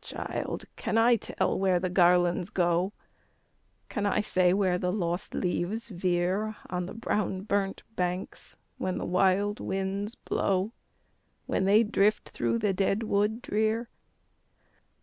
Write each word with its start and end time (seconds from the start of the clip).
"Child! 0.00 0.64
can 0.76 0.96
I 0.96 1.16
tell 1.16 1.58
where 1.58 1.78
the 1.78 1.90
garlands 1.90 2.48
go? 2.48 2.94
Can 3.90 4.06
I 4.06 4.22
say 4.22 4.54
where 4.54 4.78
the 4.78 4.90
lost 4.90 5.34
leaves 5.34 5.88
veer 5.90 6.56
On 6.70 6.86
the 6.86 6.94
brown 6.94 7.42
burnt 7.42 7.82
banks, 7.94 8.56
when 8.78 8.96
the 8.96 9.04
wild 9.04 9.60
winds 9.60 10.14
blow, 10.14 10.72
When 11.44 11.66
they 11.66 11.82
drift 11.82 12.30
through 12.30 12.60
the 12.60 12.72
dead 12.72 13.02
wood 13.02 13.42
drear? 13.42 13.90